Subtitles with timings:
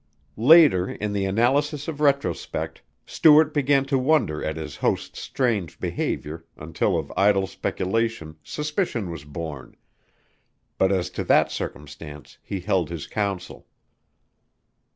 [0.35, 6.43] Later in the analysis of retrospect Stuart began to wonder at his host's strange behavior
[6.57, 9.75] until of idle speculation suspicion was born,
[10.79, 13.67] but as to that circumstance he held his counsel.